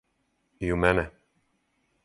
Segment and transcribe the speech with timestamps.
[0.65, 1.05] И у мене.